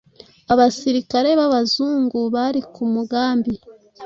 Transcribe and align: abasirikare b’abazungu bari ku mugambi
abasirikare 0.53 1.29
b’abazungu 1.39 2.19
bari 2.35 2.59
ku 2.73 2.83
mugambi 2.93 3.53